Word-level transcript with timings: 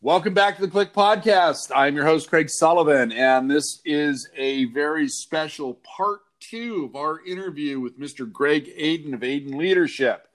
Welcome 0.00 0.32
back 0.32 0.54
to 0.54 0.62
the 0.62 0.68
CLIC 0.68 0.92
Podcast. 0.92 1.72
I'm 1.74 1.96
your 1.96 2.04
host, 2.04 2.30
Craig 2.30 2.48
Sullivan, 2.48 3.10
and 3.10 3.50
this 3.50 3.80
is 3.84 4.30
a 4.36 4.66
very 4.66 5.08
special 5.08 5.74
part 5.74 6.20
two 6.38 6.84
of 6.88 6.94
our 6.94 7.20
interview 7.26 7.80
with 7.80 7.98
Mr. 7.98 8.30
Greg 8.30 8.70
Aden 8.76 9.12
of 9.12 9.24
Aden 9.24 9.58
Leadership. 9.58 10.28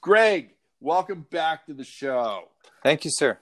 Greg, 0.00 0.54
welcome 0.80 1.26
back 1.30 1.66
to 1.66 1.74
the 1.74 1.84
show. 1.84 2.48
Thank 2.82 3.04
you, 3.04 3.10
sir. 3.12 3.38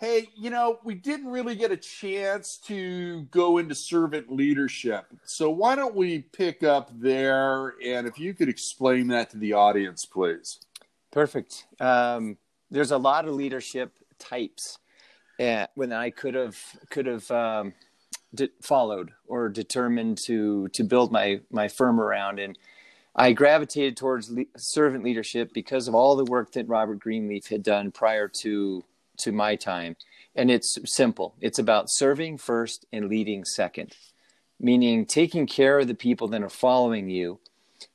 Hey, 0.00 0.30
you 0.34 0.50
know, 0.50 0.80
we 0.82 0.96
didn't 0.96 1.28
really 1.28 1.54
get 1.54 1.70
a 1.70 1.76
chance 1.76 2.58
to 2.66 3.22
go 3.30 3.58
into 3.58 3.76
servant 3.76 4.32
leadership. 4.32 5.06
So 5.26 5.48
why 5.48 5.76
don't 5.76 5.94
we 5.94 6.22
pick 6.22 6.64
up 6.64 6.90
there? 6.92 7.74
And 7.86 8.08
if 8.08 8.18
you 8.18 8.34
could 8.34 8.48
explain 8.48 9.06
that 9.08 9.30
to 9.30 9.38
the 9.38 9.52
audience, 9.52 10.06
please. 10.06 10.58
Perfect. 11.12 11.66
Um, 11.78 12.36
there's 12.68 12.90
a 12.90 12.98
lot 12.98 13.28
of 13.28 13.34
leadership 13.34 13.92
types 14.18 14.78
and 15.38 15.68
when 15.74 15.92
I 15.92 16.10
could 16.10 16.34
have 16.34 16.58
could 16.90 17.06
have 17.06 17.30
um, 17.30 17.74
de- 18.34 18.50
followed 18.60 19.12
or 19.26 19.48
determined 19.48 20.18
to 20.26 20.68
to 20.68 20.84
build 20.84 21.12
my 21.12 21.40
my 21.50 21.68
firm 21.68 22.00
around. 22.00 22.38
And 22.38 22.58
I 23.16 23.32
gravitated 23.32 23.96
towards 23.96 24.30
le- 24.30 24.44
servant 24.56 25.04
leadership 25.04 25.52
because 25.52 25.88
of 25.88 25.94
all 25.94 26.16
the 26.16 26.24
work 26.24 26.52
that 26.52 26.68
Robert 26.68 26.98
Greenleaf 26.98 27.48
had 27.48 27.62
done 27.62 27.90
prior 27.90 28.28
to 28.42 28.84
to 29.18 29.32
my 29.32 29.56
time. 29.56 29.96
And 30.36 30.50
it's 30.50 30.78
simple. 30.84 31.34
It's 31.40 31.60
about 31.60 31.90
serving 31.90 32.38
first 32.38 32.86
and 32.92 33.08
leading 33.08 33.44
second 33.44 33.94
meaning 34.60 35.04
taking 35.04 35.46
care 35.46 35.80
of 35.80 35.88
the 35.88 35.94
people 35.94 36.28
that 36.28 36.42
are 36.42 36.48
following 36.48 37.08
you 37.08 37.38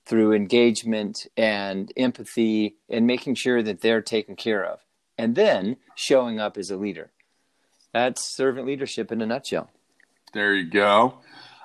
through 0.06 0.34
engagement 0.34 1.28
and 1.38 1.92
empathy 1.98 2.76
and 2.90 3.08
making 3.08 3.36
sure 3.36 3.62
that 3.64 3.82
they're 3.82 4.02
taken 4.02 4.36
care 4.36 4.64
of. 4.64 4.80
And 5.18 5.36
then 5.36 5.78
showing 5.96 6.40
up 6.40 6.58
as 6.58 6.72
a 6.72 6.78
leader 6.78 7.12
that's 7.94 8.36
servant 8.36 8.68
leadership 8.68 9.12
in 9.12 9.22
a 9.22 9.26
nutshell. 9.26 9.70
There 10.34 10.56
you 10.56 10.70
go. 10.70 11.20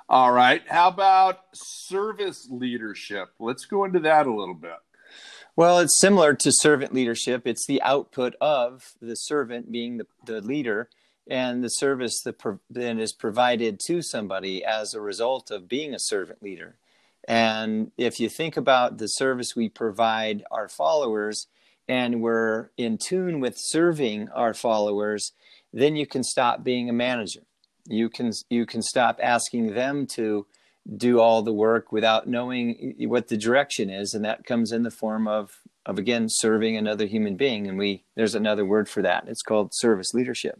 All 0.09 0.31
right. 0.31 0.61
How 0.67 0.89
about 0.89 1.39
service 1.53 2.47
leadership? 2.49 3.29
Let's 3.39 3.65
go 3.65 3.85
into 3.85 3.99
that 3.99 4.27
a 4.27 4.33
little 4.33 4.55
bit. 4.55 4.77
Well, 5.55 5.79
it's 5.79 5.99
similar 5.99 6.33
to 6.33 6.51
servant 6.51 6.93
leadership. 6.93 7.47
It's 7.47 7.65
the 7.65 7.81
output 7.81 8.35
of 8.41 8.93
the 9.01 9.15
servant 9.15 9.71
being 9.71 9.97
the, 9.97 10.07
the 10.25 10.41
leader 10.41 10.89
and 11.27 11.63
the 11.63 11.69
service 11.69 12.21
that 12.23 12.35
then 12.69 12.99
is 12.99 13.13
provided 13.13 13.79
to 13.87 14.01
somebody 14.01 14.63
as 14.63 14.93
a 14.93 15.01
result 15.01 15.49
of 15.51 15.69
being 15.69 15.93
a 15.93 15.99
servant 15.99 16.43
leader. 16.43 16.75
And 17.27 17.91
if 17.97 18.19
you 18.19 18.29
think 18.29 18.57
about 18.57 18.97
the 18.97 19.07
service 19.07 19.55
we 19.55 19.69
provide 19.69 20.43
our 20.51 20.67
followers 20.67 21.47
and 21.87 22.21
we're 22.21 22.69
in 22.77 22.97
tune 22.97 23.39
with 23.39 23.55
serving 23.57 24.29
our 24.29 24.53
followers, 24.53 25.31
then 25.75 25.95
you 25.97 26.07
can 26.07 26.23
stop 26.23 26.63
being 26.63 26.89
a 26.89 26.93
manager. 26.93 27.41
You 27.85 28.09
can 28.09 28.31
you 28.49 28.65
can 28.65 28.81
stop 28.81 29.19
asking 29.21 29.75
them 29.75 30.07
to 30.15 30.47
do 30.97 31.19
all 31.19 31.41
the 31.41 31.53
work 31.53 31.91
without 31.91 32.27
knowing 32.27 32.95
what 32.99 33.27
the 33.27 33.37
direction 33.37 33.89
is, 33.89 34.13
and 34.13 34.23
that 34.23 34.45
comes 34.45 34.71
in 34.71 34.83
the 34.83 34.89
form 34.89 35.27
of 35.27 35.59
of 35.85 35.99
again 35.99 36.27
serving 36.29 36.77
another 36.77 37.05
human 37.05 37.35
being. 37.35 37.67
And 37.67 37.77
we 37.77 38.05
there's 38.15 38.33
another 38.33 38.65
word 38.65 38.89
for 38.89 39.01
that. 39.03 39.25
It's 39.27 39.43
called 39.43 39.71
service 39.73 40.13
leadership. 40.13 40.59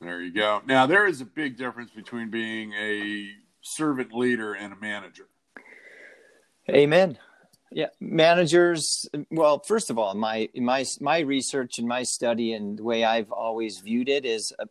There 0.00 0.22
you 0.22 0.32
go. 0.32 0.62
Now 0.66 0.86
there 0.86 1.06
is 1.06 1.20
a 1.20 1.26
big 1.26 1.58
difference 1.58 1.90
between 1.90 2.30
being 2.30 2.72
a 2.72 3.28
servant 3.60 4.12
leader 4.12 4.54
and 4.54 4.72
a 4.72 4.76
manager. 4.76 5.26
Amen. 6.70 7.18
Yeah, 7.74 7.88
managers. 8.00 9.08
Well, 9.30 9.60
first 9.60 9.90
of 9.90 9.98
all, 9.98 10.14
my 10.14 10.48
my 10.54 10.84
my 11.00 11.20
research 11.20 11.78
and 11.78 11.88
my 11.88 12.02
study 12.02 12.52
and 12.52 12.78
the 12.78 12.82
way 12.82 13.04
I've 13.04 13.30
always 13.32 13.78
viewed 13.78 14.08
it 14.08 14.24
is, 14.24 14.52
uh, 14.58 14.66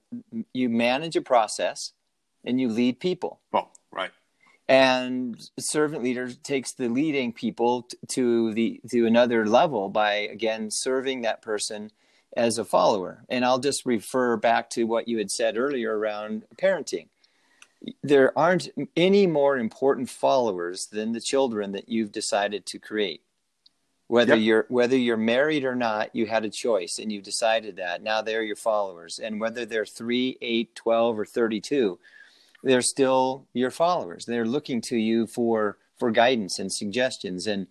you 0.53 0.69
manage 0.69 1.16
a 1.16 1.21
process, 1.21 1.93
and 2.43 2.59
you 2.61 2.69
lead 2.69 2.99
people. 2.99 3.39
Oh, 3.53 3.69
right. 3.91 4.11
And 4.67 5.42
servant 5.59 6.03
leader 6.03 6.31
takes 6.31 6.73
the 6.73 6.87
leading 6.87 7.33
people 7.33 7.83
t- 7.83 7.98
to 8.09 8.53
the 8.53 8.81
to 8.92 9.05
another 9.05 9.45
level 9.45 9.89
by 9.89 10.14
again 10.14 10.70
serving 10.71 11.21
that 11.21 11.42
person 11.42 11.92
as 12.37 12.58
a 12.58 12.65
follower. 12.65 13.26
And 13.30 13.43
I'll 13.43 13.59
just 13.59 13.86
refer 13.86 14.37
back 14.37 14.70
to 14.71 14.86
what 14.86 15.08
you 15.08 15.17
had 15.17 15.31
said 15.31 15.58
earlier 15.58 15.97
around 15.97 16.43
parenting 16.55 17.08
there 18.03 18.37
aren't 18.37 18.69
any 18.95 19.27
more 19.27 19.58
important 19.58 20.09
followers 20.09 20.87
than 20.87 21.11
the 21.11 21.21
children 21.21 21.71
that 21.71 21.89
you've 21.89 22.11
decided 22.11 22.65
to 22.67 22.80
create. 22.80 23.21
Whether 24.08 24.36
yep. 24.36 24.43
you're 24.43 24.65
whether 24.67 24.97
you're 24.97 25.17
married 25.17 25.64
or 25.64 25.75
not 25.75 26.14
you 26.14 26.25
had 26.25 26.43
a 26.43 26.49
choice 26.49 26.99
and 26.99 27.11
you 27.11 27.21
decided 27.21 27.77
that. 27.77 28.03
Now 28.03 28.21
they're 28.21 28.43
your 28.43 28.58
followers. 28.58 29.20
And 29.20 29.39
whether 29.39 29.65
they're 29.65 29.86
3 29.86 30.37
8 30.41 30.75
12 30.75 31.20
or 31.20 31.25
32 31.25 31.99
they're 32.64 32.81
still 32.81 33.47
your 33.53 33.71
followers. 33.71 34.25
They're 34.25 34.45
looking 34.45 34.81
to 34.81 34.97
you 34.97 35.27
for 35.27 35.77
for 35.97 36.11
guidance 36.11 36.59
and 36.59 36.71
suggestions. 36.71 37.47
And 37.47 37.67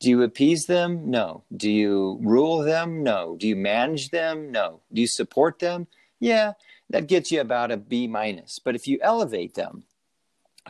do 0.00 0.10
you 0.10 0.22
appease 0.22 0.66
them? 0.66 1.10
No. 1.10 1.44
Do 1.56 1.70
you 1.70 2.18
rule 2.22 2.58
them? 2.58 3.02
No. 3.02 3.36
Do 3.38 3.46
you 3.46 3.56
manage 3.56 4.10
them? 4.10 4.50
No. 4.50 4.80
Do 4.92 5.00
you 5.00 5.06
support 5.06 5.58
them 5.58 5.86
yeah 6.24 6.52
that 6.90 7.06
gets 7.06 7.30
you 7.30 7.40
about 7.40 7.70
a 7.70 7.76
B 7.76 8.06
minus. 8.06 8.58
But 8.58 8.74
if 8.74 8.86
you 8.86 8.98
elevate 9.02 9.54
them 9.54 9.84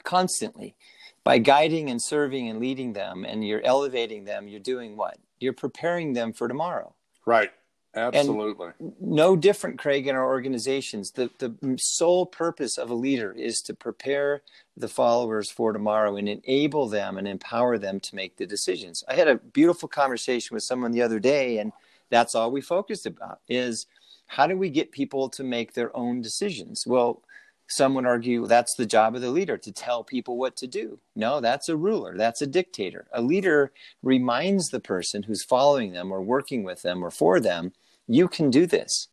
constantly 0.03 0.75
by 1.22 1.38
guiding 1.38 1.91
and 1.91 2.00
serving 2.00 2.48
and 2.48 2.60
leading 2.60 2.92
them 2.92 3.25
and 3.25 3.47
you're 3.47 3.65
elevating 3.65 4.25
them, 4.25 4.48
you're 4.48 4.60
doing 4.60 4.97
what? 4.97 5.19
You're 5.38 5.53
preparing 5.53 6.12
them 6.12 6.32
for 6.32 6.48
tomorrow. 6.48 6.94
Right. 7.26 7.50
Absolutely. 7.97 8.70
And 8.81 8.92
no 9.00 9.37
different, 9.37 9.78
Craig, 9.78 10.09
in 10.09 10.16
our 10.16 10.26
organizations. 10.26 11.12
The, 11.12 11.31
the 11.38 11.54
sole 11.78 12.26
purpose 12.26 12.76
of 12.76 12.91
a 12.91 12.94
leader 12.94 13.32
is 13.32 13.60
to 13.66 13.75
prepare 13.75 14.42
the 14.76 14.88
followers 14.88 15.50
for 15.50 15.72
tomorrow 15.72 16.16
and 16.16 16.28
enable 16.28 16.88
them 16.88 17.19
and 17.19 17.28
empower 17.28 17.78
them 17.78 18.00
to 18.00 18.16
make 18.16 18.36
the 18.36 18.47
decisions. 18.47 19.04
I 19.09 19.15
had 19.15 19.28
a 19.28 19.36
beautiful 19.36 19.88
conversation 19.88 20.54
with 20.54 20.65
someone 20.65 20.91
the 20.91 21.03
other 21.03 21.21
day, 21.21 21.59
and 21.59 21.72
that's 22.10 22.34
all 22.34 22.50
we 22.50 22.60
focused 22.60 23.06
about 23.06 23.41
is– 23.48 23.86
how 24.27 24.47
do 24.47 24.57
we 24.57 24.71
get 24.71 24.93
people 24.93 25.29
to 25.31 25.45
make 25.45 25.75
their 25.75 25.95
own 25.97 26.21
decisions? 26.21 26.85
Well, 26.87 27.23
some 27.69 27.95
would 27.95 28.07
argue 28.07 28.47
that's 28.47 28.75
the 28.77 28.87
job 28.87 29.15
of 29.15 29.23
the 29.23 29.31
leader 29.31 29.57
to 29.57 29.73
tell 29.73 30.05
people 30.05 30.37
what 30.37 30.57
to 30.57 30.67
do. 30.67 30.99
No, 31.17 31.41
that's 31.41 31.69
a 31.69 31.77
ruler, 31.77 32.17
that's 32.17 32.43
a 32.43 32.47
dictator. 32.47 33.07
A 33.13 33.23
leader 33.23 33.73
reminds 34.03 34.69
the 34.69 34.81
person 34.81 35.25
who's 35.25 35.45
following 35.45 35.93
them 35.93 36.13
or 36.13 36.21
working 36.21 36.63
with 36.63 36.83
them 36.83 37.03
or 37.03 37.11
for 37.11 37.41
them, 37.41 37.73
you 38.07 38.29
can 38.29 38.51
do 38.51 38.67
this. 38.67 39.09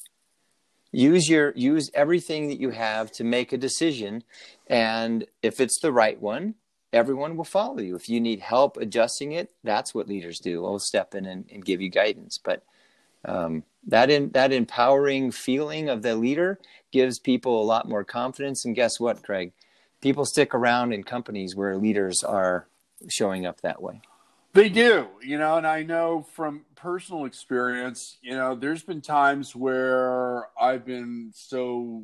Use 0.92 1.30
your 1.30 1.54
use 1.56 1.90
everything 1.94 2.50
that 2.50 2.60
you 2.60 2.72
have 2.72 3.12
to 3.14 3.24
make 3.24 3.54
a 3.54 3.58
decision 3.58 4.24
and 4.68 5.26
if 5.42 5.62
it's 5.62 5.80
the 5.80 5.94
right 5.94 6.22
one, 6.22 6.56
everyone 6.92 7.38
will 7.38 7.46
follow 7.46 7.80
you. 7.80 7.96
If 7.96 8.10
you 8.10 8.20
need 8.20 8.42
help 8.42 8.76
adjusting 8.76 9.32
it, 9.32 9.52
that's 9.64 9.96
what 9.96 10.10
leaders 10.10 10.40
do. 10.40 10.62
We'll 10.62 10.80
step 10.80 11.16
in 11.16 11.26
and, 11.26 11.46
and 11.52 11.64
give 11.64 11.82
you 11.82 11.90
guidance. 11.90 12.38
But 12.44 12.64
um, 13.26 13.64
that 13.88 14.10
in, 14.10 14.30
that 14.32 14.52
empowering 14.52 15.32
feeling 15.32 15.90
of 15.90 16.02
the 16.02 16.16
leader 16.16 16.60
gives 16.92 17.20
people 17.20 17.62
a 17.62 17.66
lot 17.66 17.88
more 17.88 18.04
confidence. 18.04 18.66
And 18.66 18.76
guess 18.76 19.00
what, 19.00 19.24
Craig? 19.24 19.54
People 20.02 20.26
stick 20.26 20.54
around 20.54 20.94
in 20.94 21.04
companies 21.04 21.56
where 21.56 21.78
leaders 21.78 22.24
are 22.24 22.68
showing 23.08 23.46
up 23.46 23.62
that 23.62 23.82
way. 23.82 24.02
They 24.54 24.68
do, 24.68 25.08
you 25.24 25.38
know, 25.38 25.56
and 25.58 25.66
I 25.66 25.84
know 25.84 26.24
from 26.34 26.66
personal 26.76 27.24
experience, 27.24 28.18
you 28.22 28.36
know, 28.36 28.54
there's 28.54 28.84
been 28.84 29.00
times 29.00 29.56
where 29.56 30.48
I've 30.60 30.86
been 30.86 31.32
so 31.34 32.04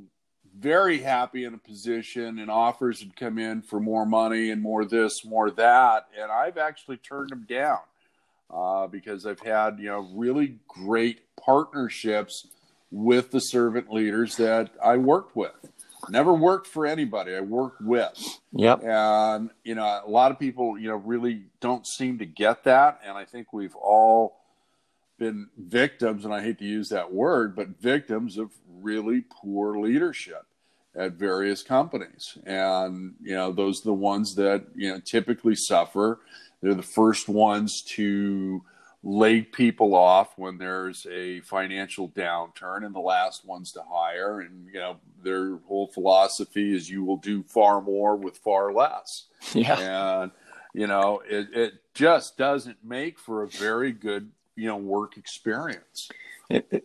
very 0.57 0.99
happy 0.99 1.43
in 1.43 1.53
a 1.53 1.57
position 1.57 2.39
and 2.39 2.49
offers 2.49 3.01
had 3.01 3.17
come 3.17 3.37
in 3.37 3.61
for 3.61 3.81
more 3.81 4.05
money 4.05 4.49
and 4.49 4.61
more 4.61 4.85
this, 4.85 5.25
more 5.25 5.51
that, 5.51 6.07
and 6.17 6.31
I've 6.31 6.57
actually 6.57 6.97
turned 6.97 7.31
them 7.31 7.45
down 7.49 7.79
uh, 8.49 8.87
because 8.87 9.25
I've 9.25 9.39
had 9.39 9.79
you 9.79 9.87
know 9.87 10.07
really 10.13 10.59
great 10.67 11.21
partnerships 11.35 12.47
with 12.91 13.31
the 13.31 13.39
servant 13.39 13.91
leaders 13.91 14.37
that 14.37 14.71
I 14.83 14.97
worked 14.97 15.35
with. 15.35 15.71
Never 16.09 16.33
worked 16.33 16.67
for 16.67 16.85
anybody. 16.85 17.35
I 17.35 17.41
worked 17.41 17.81
with. 17.81 18.39
Yep. 18.53 18.83
And 18.83 19.49
you 19.63 19.75
know, 19.75 20.01
a 20.05 20.09
lot 20.09 20.31
of 20.31 20.39
people 20.39 20.77
you 20.77 20.87
know 20.87 20.95
really 20.97 21.43
don't 21.59 21.85
seem 21.85 22.19
to 22.19 22.25
get 22.25 22.63
that, 22.63 23.01
and 23.05 23.17
I 23.17 23.25
think 23.25 23.51
we've 23.51 23.75
all 23.75 24.37
been 25.17 25.49
victims, 25.57 26.25
and 26.25 26.33
I 26.33 26.43
hate 26.43 26.59
to 26.59 26.65
use 26.65 26.89
that 26.89 27.11
word, 27.11 27.55
but 27.55 27.81
victims 27.81 28.37
of 28.37 28.51
really 28.81 29.21
poor 29.21 29.77
leadership 29.79 30.45
at 30.95 31.13
various 31.13 31.63
companies. 31.63 32.37
And, 32.45 33.13
you 33.21 33.35
know, 33.35 33.51
those 33.51 33.81
are 33.81 33.89
the 33.89 33.93
ones 33.93 34.35
that, 34.35 34.65
you 34.75 34.89
know, 34.89 34.99
typically 34.99 35.55
suffer. 35.55 36.19
They're 36.61 36.73
the 36.73 36.83
first 36.83 37.29
ones 37.29 37.81
to 37.83 38.63
lay 39.03 39.41
people 39.41 39.95
off 39.95 40.37
when 40.37 40.57
there's 40.57 41.05
a 41.09 41.39
financial 41.41 42.09
downturn 42.09 42.85
and 42.85 42.93
the 42.93 42.99
last 42.99 43.45
ones 43.45 43.71
to 43.73 43.81
hire. 43.89 44.41
And, 44.41 44.67
you 44.73 44.79
know, 44.79 44.97
their 45.23 45.57
whole 45.67 45.87
philosophy 45.87 46.75
is 46.75 46.89
you 46.89 47.03
will 47.03 47.17
do 47.17 47.43
far 47.43 47.81
more 47.81 48.15
with 48.15 48.37
far 48.37 48.73
less. 48.73 49.25
Yeah. 49.53 50.23
And, 50.23 50.31
you 50.73 50.87
know, 50.87 51.21
it, 51.27 51.47
it 51.53 51.73
just 51.93 52.37
doesn't 52.37 52.77
make 52.83 53.17
for 53.17 53.43
a 53.43 53.47
very 53.47 53.91
good, 53.91 54.29
you 54.55 54.67
know, 54.67 54.77
work 54.77 55.17
experience. 55.17 56.09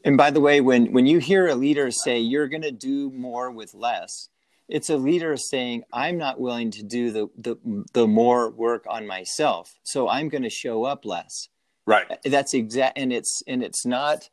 And 0.05 0.17
by 0.17 0.31
the 0.31 0.41
way, 0.41 0.61
when 0.61 0.93
when 0.93 1.07
you 1.07 1.19
hear 1.19 1.47
a 1.49 1.55
leader 1.55 1.91
say 1.91 2.19
you're 2.19 2.49
going 2.49 2.63
to 2.63 2.73
do 2.73 3.11
more 3.11 3.51
with 3.51 3.75
less, 3.75 4.29
it's 4.69 4.91
a 4.91 4.97
leader 4.97 5.37
saying 5.37 5.83
i'm 5.93 6.17
not 6.17 6.41
willing 6.41 6.71
to 6.71 6.83
do 6.83 7.11
the 7.11 7.29
the, 7.37 7.57
the 7.93 8.07
more 8.07 8.51
work 8.51 8.85
on 8.89 9.07
myself 9.07 9.79
so 9.83 10.09
i'm 10.09 10.29
going 10.29 10.43
to 10.43 10.51
show 10.51 10.85
up 10.85 11.05
less. 11.05 11.49
Right. 11.85 12.09
Uh, 12.11 12.17
that's 12.25 12.55
exact 12.55 12.97
and 12.97 13.13
it's 13.13 13.43
and 13.47 13.63
it's 13.63 13.85
not 13.85 14.31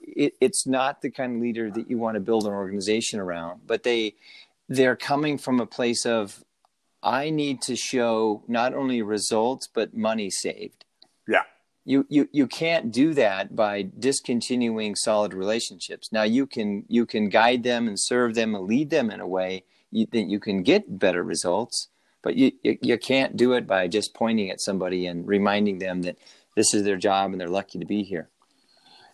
it, 0.00 0.34
it's 0.40 0.66
not 0.66 1.02
the 1.02 1.10
kind 1.10 1.36
of 1.36 1.42
leader 1.42 1.70
that 1.70 1.90
you 1.90 1.98
want 1.98 2.14
to 2.14 2.20
build 2.20 2.46
an 2.46 2.52
organization 2.52 3.18
around 3.20 3.62
but 3.66 3.82
they 3.82 4.14
they're 4.68 4.96
coming 4.96 5.36
from 5.36 5.60
a 5.60 5.66
place 5.66 6.06
of 6.06 6.44
i 7.02 7.30
need 7.30 7.60
to 7.62 7.76
show 7.76 8.44
not 8.46 8.74
only 8.74 9.02
results 9.02 9.68
but 9.72 9.94
money 9.94 10.30
saved. 10.30 10.84
Yeah. 11.26 11.42
You 11.84 12.06
you 12.08 12.28
you 12.32 12.46
can't 12.46 12.92
do 12.92 13.12
that 13.14 13.56
by 13.56 13.82
discontinuing 13.82 14.94
solid 14.94 15.34
relationships. 15.34 16.12
Now 16.12 16.22
you 16.22 16.46
can 16.46 16.84
you 16.88 17.06
can 17.06 17.28
guide 17.28 17.64
them 17.64 17.88
and 17.88 17.98
serve 17.98 18.34
them 18.36 18.54
and 18.54 18.64
lead 18.64 18.90
them 18.90 19.10
in 19.10 19.18
a 19.18 19.26
way 19.26 19.64
you, 19.92 20.06
you 20.12 20.40
can 20.40 20.62
get 20.62 20.98
better 20.98 21.22
results 21.22 21.88
but 22.22 22.36
you, 22.36 22.52
you, 22.62 22.78
you 22.80 22.98
can't 22.98 23.36
do 23.36 23.52
it 23.52 23.66
by 23.66 23.88
just 23.88 24.14
pointing 24.14 24.50
at 24.50 24.60
somebody 24.60 25.06
and 25.06 25.26
reminding 25.26 25.78
them 25.78 26.02
that 26.02 26.16
this 26.54 26.72
is 26.72 26.84
their 26.84 26.96
job 26.96 27.32
and 27.32 27.40
they're 27.40 27.48
lucky 27.48 27.78
to 27.78 27.84
be 27.84 28.02
here. 28.02 28.28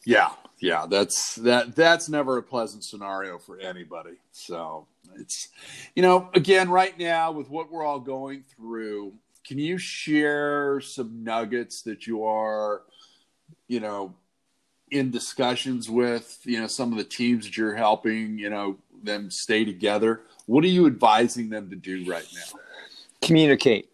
Yeah 0.05 0.31
yeah 0.61 0.87
that's 0.87 1.37
that 1.37 1.77
that's 1.77 2.09
never 2.09 2.37
a 2.37 2.43
pleasant 2.43 2.85
scenario 2.85 3.39
for 3.39 3.59
anybody. 3.59 4.17
So 4.33 4.87
it's 5.17 5.49
you 5.95 6.03
know 6.03 6.31
again 6.35 6.71
right 6.71 6.99
now 6.99 7.33
with 7.33 7.49
what 7.49 7.71
we're 7.71 7.85
all 7.85 8.01
going 8.01 8.43
through 8.43 9.15
can 9.47 9.59
you 9.59 9.79
share 9.79 10.81
some 10.81 11.25
nuggets 11.25 11.83
that 11.83 12.07
you 12.07 12.25
are 12.25 12.83
you 13.69 13.81
know 13.81 14.15
in 14.91 15.11
discussions 15.11 15.89
with 15.89 16.39
you 16.45 16.61
know 16.61 16.67
some 16.67 16.93
of 16.93 16.99
the 16.99 17.05
teams 17.05 17.45
that 17.45 17.57
you're 17.57 17.75
helping 17.75 18.39
you 18.39 18.51
know 18.51 18.77
them 19.03 19.31
stay 19.31 19.65
together 19.65 20.23
what 20.49 20.65
are 20.65 20.69
you 20.69 20.87
advising 20.87 21.51
them 21.51 21.69
to 21.69 21.77
do 21.77 22.11
right 22.11 22.27
now? 22.35 22.59
Communicate, 23.21 23.91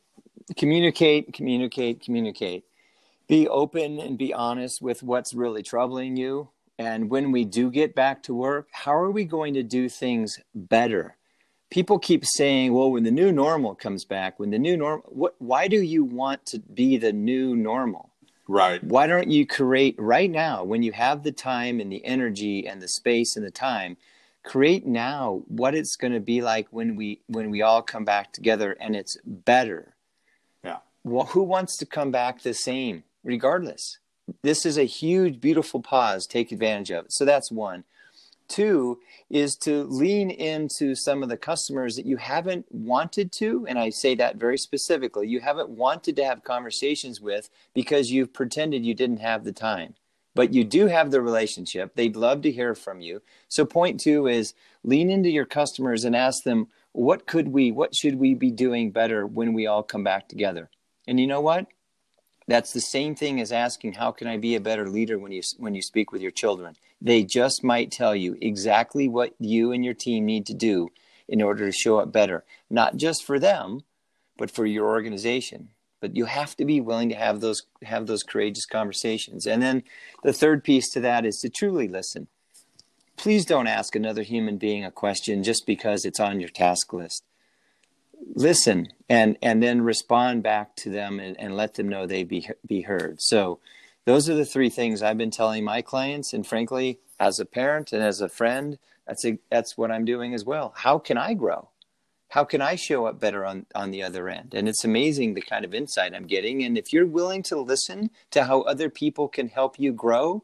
communicate, 0.57 1.33
communicate, 1.33 2.01
communicate. 2.01 2.65
Be 3.27 3.49
open 3.49 3.99
and 3.99 4.17
be 4.17 4.33
honest 4.33 4.81
with 4.81 5.03
what's 5.03 5.35
really 5.35 5.65
troubling 5.65 6.17
you. 6.17 6.51
And 6.79 7.11
when 7.11 7.33
we 7.33 7.45
do 7.45 7.73
get 7.73 7.97
back 7.97 8.23
to 8.25 8.35
work, 8.35 8.69
how 8.71 8.95
are 8.95 9.11
we 9.11 9.25
going 9.25 9.55
to 9.55 9.65
do 9.65 9.89
things 9.89 10.39
better? 10.55 11.17
People 11.71 11.99
keep 11.99 12.25
saying, 12.25 12.73
well, 12.73 12.93
when 12.93 13.03
the 13.03 13.11
new 13.11 13.33
normal 13.33 13.75
comes 13.75 14.05
back, 14.05 14.39
when 14.39 14.51
the 14.51 14.59
new 14.59 14.77
normal, 14.77 15.05
what, 15.09 15.35
why 15.39 15.67
do 15.67 15.83
you 15.83 16.05
want 16.05 16.47
to 16.47 16.61
be 16.61 16.99
the 16.99 17.13
new 17.13 17.57
normal? 17.57 18.11
Right. 18.47 18.83
Why 18.85 19.07
don't 19.07 19.31
you 19.31 19.47
create 19.47 19.97
right 19.99 20.31
now 20.31 20.65
when 20.65 20.83
you 20.83 20.93
have 20.93 21.23
the 21.23 21.33
time 21.33 21.81
and 21.81 21.91
the 21.91 22.05
energy 22.05 22.67
and 22.67 22.81
the 22.81 22.89
space 22.89 23.37
and 23.37 23.45
the 23.45 23.51
time? 23.51 23.97
create 24.45 24.87
now 24.87 25.43
what 25.49 25.75
it's 25.75 25.97
going 25.97 26.13
to 26.13 26.21
be 26.21 26.43
like 26.43 26.69
when 26.71 26.95
we 26.95 27.21
when 27.27 27.51
we 27.51 27.63
all 27.63 27.83
come 27.83 28.05
back 28.05 28.33
together 28.33 28.77
and 28.79 28.95
it's 28.95 29.17
better. 29.25 29.97
Yeah. 30.63 30.79
Well 31.03 31.27
who 31.27 31.43
wants 31.43 31.77
to 31.79 31.87
come 31.87 32.13
back 32.13 32.43
the 32.43 32.55
same? 32.55 33.03
Regardless. 33.25 33.99
This 34.43 34.65
is 34.65 34.79
a 34.79 34.85
huge 34.85 35.41
beautiful 35.41 35.81
pause. 35.81 36.27
Take 36.27 36.53
advantage 36.53 36.91
of 36.91 37.07
it. 37.07 37.13
So 37.13 37.25
that's 37.25 37.51
one 37.51 37.85
two 38.49 38.99
is 39.31 39.57
to 39.57 39.85
lean 39.85 40.31
into 40.31 40.95
some 40.95 41.23
of 41.23 41.29
the 41.29 41.37
customers 41.37 41.97
that 41.97 42.07
you 42.07 42.17
haven't 42.17 42.67
wanted 42.71 43.33
to 43.33 43.67
and 43.69 43.79
i 43.79 43.91
say 43.91 44.15
that 44.15 44.37
very 44.37 44.59
specifically 44.59 45.27
you 45.27 45.41
haven't 45.41 45.69
wanted 45.69 46.17
to 46.17 46.25
have 46.25 46.45
conversations 46.45 47.21
with 47.21 47.51
because 47.75 48.11
you've 48.11 48.33
pretended 48.33 48.85
you 48.85 48.95
didn't 48.95 49.21
have 49.21 49.45
the 49.45 49.53
time 49.53 49.95
but 50.35 50.53
you 50.53 50.65
do 50.65 50.87
have 50.89 51.11
the 51.11 51.21
relationship. 51.21 51.95
They'd 51.95 52.17
love 52.17 52.43
to 52.43 52.51
hear 52.51 52.75
from 52.75 53.01
you. 53.01 53.23
So 53.49 53.65
point 53.65 54.01
two 54.01 54.27
is 54.27 54.55
lean 54.83 55.11
into 55.11 55.31
your 55.31 55.47
customers 55.47 56.05
and 56.05 56.17
ask 56.17 56.43
them, 56.43 56.69
what 56.93 57.27
could 57.27 57.49
we, 57.49 57.71
what 57.71 57.95
should 57.95 58.17
we 58.17 58.35
be 58.35 58.51
doing 58.51 58.91
better 58.91 59.27
when 59.27 59.53
we 59.53 59.67
all 59.67 59.83
come 59.83 60.05
back 60.05 60.29
together? 60.29 60.71
And 61.07 61.21
you 61.21 61.27
know 61.27 61.41
what? 61.41 61.67
That's 62.47 62.73
the 62.73 62.81
same 62.81 63.15
thing 63.15 63.41
as 63.41 63.53
asking, 63.53 63.95
how 63.95 64.13
can 64.13 64.27
I 64.29 64.37
be 64.37 64.55
a 64.55 64.61
better 64.61 64.89
leader 64.89 65.19
when 65.19 65.33
you, 65.33 65.43
when 65.57 65.75
you 65.75 65.83
speak 65.83 66.13
with 66.13 66.21
your 66.21 66.31
children? 66.31 66.77
They 67.05 67.23
just 67.23 67.63
might 67.63 67.93
tell 67.93 68.17
you 68.17 68.39
exactly 68.41 69.09
what 69.09 69.35
you 69.39 69.73
and 69.73 69.85
your 69.85 69.93
team 69.93 70.25
need 70.25 70.47
to 70.47 70.55
do 70.55 70.89
in 71.29 71.43
order 71.43 71.67
to 71.67 71.73
show 71.73 71.99
up 71.99 72.11
better, 72.11 72.45
not 72.71 72.97
just 72.97 73.23
for 73.23 73.39
them, 73.39 73.83
but 74.39 74.51
for 74.51 74.65
your 74.65 74.87
organization. 74.89 75.69
But 76.01 76.17
you 76.17 76.25
have 76.25 76.57
to 76.57 76.65
be 76.65 76.81
willing 76.81 77.11
to 77.11 77.15
have 77.15 77.41
those 77.41 77.67
have 77.83 78.07
those 78.07 78.23
courageous 78.23 78.65
conversations. 78.65 79.47
And 79.47 79.63
then 79.63 79.83
the 80.23 80.33
third 80.33 80.65
piece 80.65 80.91
to 80.91 81.01
that 81.01 81.27
is 81.27 81.41
to 81.41 81.51
truly 81.51 81.89
listen. 81.89 82.27
Please 83.17 83.45
don't 83.45 83.67
ask 83.67 83.95
another 83.95 84.23
human 84.23 84.57
being 84.57 84.83
a 84.83 84.91
question 84.91 85.43
just 85.43 85.67
because 85.67 86.07
it's 86.07 86.21
on 86.21 86.41
your 86.41 86.49
task 86.49 86.93
list. 86.95 87.23
Listen 88.35 88.89
and 89.11 89.37
and 89.43 89.63
then 89.63 89.83
respond 89.83 90.43
back 90.43 90.75
to 90.77 90.91
them 90.91 91.21
and, 91.21 91.39
and 91.39 91.55
let 91.55 91.75
them 91.75 91.89
know 91.89 92.07
they 92.07 92.25
be 92.25 92.49
be 92.67 92.81
heard. 92.83 93.21
So 93.21 93.61
those 94.07 94.29
are 94.29 94.35
the 94.35 94.45
three 94.45 94.71
things 94.71 95.03
i've 95.03 95.19
been 95.19 95.31
telling 95.31 95.65
my 95.65 95.83
clients 95.83 96.33
and 96.33 96.47
frankly 96.47 96.99
as 97.19 97.39
a 97.39 97.45
parent 97.45 97.93
and 97.93 98.03
as 98.03 98.21
a 98.21 98.29
friend 98.29 98.79
that's 99.07 99.25
a, 99.25 99.39
that's 99.51 99.77
what 99.77 99.91
i'm 99.91 100.05
doing 100.05 100.35
as 100.35 100.45
well 100.45 100.73
how 100.77 100.99
can 100.99 101.17
i 101.19 101.35
grow 101.35 101.69
how 102.35 102.43
can 102.43 102.61
I 102.61 102.75
show 102.75 103.07
up 103.07 103.21
better 103.21 103.45
on, 103.45 103.67
on 103.77 103.93
the 103.93 104.03
other 104.03 104.29
end? 104.29 104.55
And 104.55 104.69
it's 104.69 104.85
amazing 104.85 105.35
the 105.35 105.41
kind 105.41 105.65
of 105.65 105.73
insight 105.73 106.13
I'm 106.13 106.27
getting. 106.27 106.65
And 106.65 106.77
if 106.77 106.93
you're 106.93 107.07
willing 107.07 107.45
to 107.45 107.61
listen 107.61 108.11
to 108.33 108.47
how 108.47 108.63
other 108.63 108.91
people 108.91 109.29
can 109.29 109.47
help 109.47 109.79
you 109.79 109.93
grow, 109.93 110.43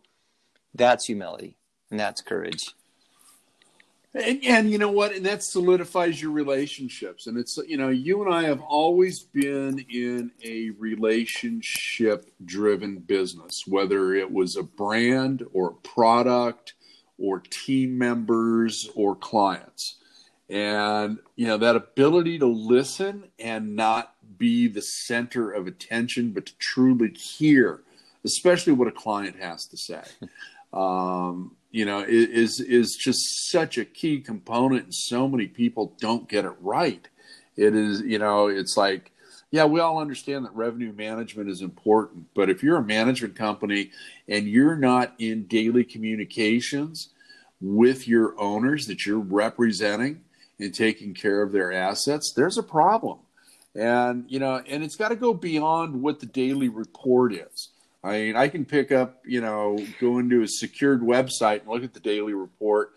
that's 0.72 1.06
humility 1.06 1.56
and 1.90 1.98
that's 1.98 2.20
courage. 2.20 2.76
And, 4.12 4.40
and, 4.44 4.70
you 4.70 4.78
know 4.78 4.90
what? 4.90 5.14
And 5.14 5.24
that 5.26 5.42
solidifies 5.42 6.20
your 6.20 6.32
relationships. 6.32 7.28
And 7.28 7.38
it's, 7.38 7.58
you 7.68 7.76
know, 7.76 7.90
you 7.90 8.24
and 8.24 8.34
I 8.34 8.42
have 8.42 8.60
always 8.60 9.20
been 9.20 9.84
in 9.88 10.32
a 10.44 10.70
relationship 10.70 12.28
driven 12.44 12.98
business, 12.98 13.64
whether 13.68 14.14
it 14.14 14.30
was 14.30 14.56
a 14.56 14.64
brand 14.64 15.46
or 15.52 15.68
a 15.70 15.88
product 15.88 16.74
or 17.18 17.38
team 17.38 17.96
members 17.96 18.90
or 18.96 19.14
clients 19.14 19.96
and 20.50 21.18
you 21.36 21.46
know 21.46 21.56
that 21.56 21.76
ability 21.76 22.38
to 22.38 22.46
listen 22.46 23.24
and 23.38 23.76
not 23.76 24.14
be 24.36 24.66
the 24.66 24.82
center 24.82 25.52
of 25.52 25.66
attention 25.66 26.32
but 26.32 26.46
to 26.46 26.56
truly 26.58 27.10
hear 27.10 27.82
especially 28.24 28.72
what 28.72 28.88
a 28.88 28.92
client 28.92 29.36
has 29.38 29.66
to 29.66 29.76
say 29.76 30.02
um, 30.72 31.54
you 31.70 31.84
know 31.84 32.04
is 32.06 32.60
is 32.60 32.96
just 33.00 33.50
such 33.50 33.78
a 33.78 33.84
key 33.84 34.20
component 34.20 34.84
and 34.84 34.94
so 34.94 35.28
many 35.28 35.46
people 35.46 35.94
don't 36.00 36.28
get 36.28 36.44
it 36.44 36.54
right 36.60 37.08
it 37.56 37.74
is 37.74 38.00
you 38.02 38.18
know 38.18 38.48
it's 38.48 38.76
like 38.76 39.12
yeah 39.50 39.64
we 39.64 39.80
all 39.80 39.98
understand 39.98 40.44
that 40.44 40.54
revenue 40.54 40.92
management 40.92 41.48
is 41.48 41.60
important 41.60 42.26
but 42.34 42.50
if 42.50 42.62
you're 42.62 42.78
a 42.78 42.82
management 42.82 43.36
company 43.36 43.90
and 44.28 44.46
you're 44.46 44.76
not 44.76 45.14
in 45.18 45.44
daily 45.44 45.84
communications 45.84 47.10
with 47.60 48.08
your 48.08 48.38
owners 48.40 48.86
that 48.86 49.04
you're 49.04 49.18
representing 49.18 50.22
and 50.58 50.74
taking 50.74 51.14
care 51.14 51.42
of 51.42 51.52
their 51.52 51.72
assets, 51.72 52.32
there's 52.34 52.58
a 52.58 52.62
problem. 52.62 53.18
And, 53.74 54.24
you 54.28 54.38
know, 54.38 54.62
and 54.66 54.82
it's 54.82 54.96
got 54.96 55.10
to 55.10 55.16
go 55.16 55.32
beyond 55.32 56.02
what 56.02 56.20
the 56.20 56.26
daily 56.26 56.68
report 56.68 57.32
is. 57.32 57.68
I 58.02 58.12
mean, 58.12 58.36
I 58.36 58.48
can 58.48 58.64
pick 58.64 58.92
up, 58.92 59.22
you 59.26 59.40
know, 59.40 59.78
go 60.00 60.18
into 60.18 60.42
a 60.42 60.48
secured 60.48 61.02
website 61.02 61.60
and 61.60 61.68
look 61.68 61.84
at 61.84 61.92
the 61.92 62.00
daily 62.00 62.32
report, 62.32 62.92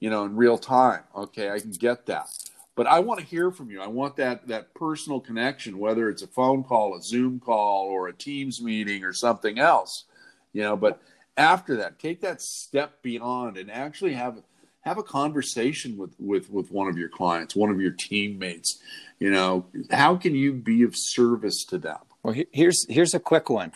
you 0.00 0.10
know, 0.10 0.24
in 0.24 0.36
real 0.36 0.58
time. 0.58 1.02
Okay, 1.14 1.50
I 1.50 1.60
can 1.60 1.70
get 1.70 2.06
that. 2.06 2.26
But 2.74 2.86
I 2.86 3.00
want 3.00 3.20
to 3.20 3.26
hear 3.26 3.50
from 3.50 3.70
you. 3.70 3.80
I 3.80 3.88
want 3.88 4.16
that 4.16 4.48
that 4.48 4.74
personal 4.74 5.20
connection, 5.20 5.78
whether 5.78 6.08
it's 6.08 6.22
a 6.22 6.28
phone 6.28 6.64
call, 6.64 6.96
a 6.96 7.02
Zoom 7.02 7.40
call, 7.40 7.86
or 7.86 8.08
a 8.08 8.12
Teams 8.12 8.60
meeting 8.60 9.04
or 9.04 9.12
something 9.12 9.58
else. 9.58 10.04
You 10.52 10.62
know, 10.62 10.76
but 10.76 11.00
after 11.36 11.76
that, 11.76 11.98
take 11.98 12.20
that 12.20 12.40
step 12.40 13.02
beyond 13.02 13.56
and 13.56 13.70
actually 13.70 14.14
have 14.14 14.42
have 14.82 14.98
a 14.98 15.02
conversation 15.02 15.96
with 15.96 16.14
with 16.18 16.50
with 16.50 16.70
one 16.70 16.88
of 16.88 16.96
your 16.96 17.08
clients 17.08 17.54
one 17.54 17.70
of 17.70 17.80
your 17.80 17.90
teammates 17.90 18.78
you 19.18 19.30
know 19.30 19.66
how 19.90 20.16
can 20.16 20.34
you 20.34 20.52
be 20.52 20.82
of 20.82 20.94
service 20.96 21.64
to 21.64 21.76
them 21.76 21.98
well 22.22 22.34
here's 22.52 22.86
here's 22.88 23.12
a 23.12 23.20
quick 23.20 23.50
one 23.50 23.70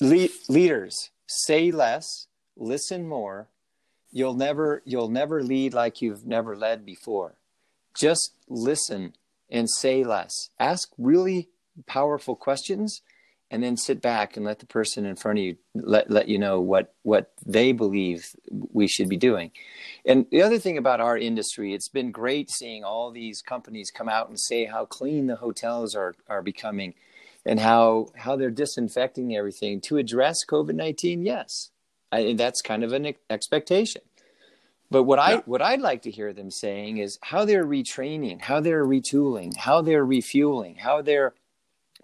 Le- 0.00 0.28
leaders 0.48 1.10
say 1.26 1.70
less 1.70 2.26
listen 2.56 3.06
more. 3.06 3.48
You'll 4.10 4.34
never 4.34 4.82
you'll 4.84 5.10
never 5.10 5.42
lead 5.42 5.74
like 5.74 6.00
you've 6.00 6.26
never 6.26 6.56
led 6.56 6.84
before. 6.86 7.34
Just 7.94 8.32
listen 8.48 9.14
and 9.50 9.68
say 9.70 10.04
less. 10.04 10.50
Ask 10.58 10.90
really 10.98 11.48
powerful 11.86 12.34
questions 12.34 13.02
and 13.50 13.62
then 13.62 13.76
sit 13.76 14.00
back 14.02 14.36
and 14.36 14.44
let 14.44 14.58
the 14.58 14.66
person 14.66 15.06
in 15.06 15.14
front 15.14 15.38
of 15.38 15.44
you 15.44 15.56
let, 15.74 16.10
let 16.10 16.28
you 16.28 16.38
know 16.38 16.60
what 16.60 16.94
what 17.02 17.32
they 17.44 17.72
believe 17.72 18.34
we 18.50 18.88
should 18.88 19.08
be 19.08 19.16
doing. 19.16 19.50
And 20.04 20.26
the 20.30 20.42
other 20.42 20.58
thing 20.58 20.78
about 20.78 21.00
our 21.00 21.18
industry 21.18 21.74
it's 21.74 21.88
been 21.88 22.10
great 22.10 22.50
seeing 22.50 22.84
all 22.84 23.10
these 23.10 23.42
companies 23.42 23.90
come 23.90 24.08
out 24.08 24.28
and 24.28 24.40
say 24.40 24.64
how 24.64 24.84
clean 24.86 25.26
the 25.26 25.36
hotels 25.36 25.94
are 25.94 26.14
are 26.28 26.42
becoming 26.42 26.94
and 27.46 27.60
how 27.60 28.08
how 28.16 28.36
they're 28.36 28.50
disinfecting 28.50 29.34
everything 29.34 29.80
to 29.80 29.96
address 29.96 30.44
covid-19 30.44 31.24
yes 31.24 31.70
I, 32.12 32.34
that's 32.34 32.62
kind 32.62 32.84
of 32.84 32.92
an 32.92 33.14
expectation. 33.28 34.02
But 34.90 35.02
what 35.02 35.18
I 35.18 35.36
what 35.46 35.62
I'd 35.62 35.80
like 35.80 36.02
to 36.02 36.12
hear 36.12 36.32
them 36.32 36.50
saying 36.50 36.98
is 36.98 37.18
how 37.22 37.44
they're 37.44 37.66
retraining, 37.66 38.40
how 38.40 38.60
they're 38.60 38.86
retooling, 38.86 39.56
how 39.56 39.82
they're 39.82 40.04
refueling, 40.04 40.76
how 40.76 41.02
they're 41.02 41.34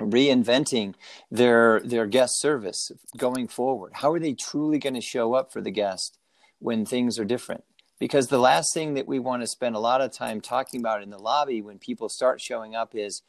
reinventing 0.01 0.95
their 1.31 1.81
their 1.85 2.07
guest 2.07 2.41
service 2.41 2.91
going 3.17 3.47
forward. 3.47 3.93
How 3.95 4.13
are 4.13 4.19
they 4.19 4.35
truly 4.35 4.81
going 4.81 4.95
to 4.95 5.01
show 5.01 5.35
up 5.35 5.53
for 5.53 5.61
the 5.61 5.71
guest 5.71 6.19
when 6.59 6.85
things 6.85 7.21
are 7.21 7.25
different? 7.25 7.63
Because 8.01 8.27
the 8.27 8.39
last 8.39 8.75
thing 8.75 8.95
that 8.95 9.07
we 9.07 9.21
want 9.21 9.43
to 9.43 9.47
spend 9.47 9.77
a 9.77 9.81
lot 9.81 10.01
of 10.01 10.13
time 10.13 10.41
talking 10.41 10.81
about 10.81 11.05
in 11.05 11.11
the 11.11 11.19
lobby 11.19 11.63
when 11.63 11.79
people 11.79 12.09
start 12.09 12.41
showing 12.41 12.75
up 12.75 12.97
is 12.97 13.23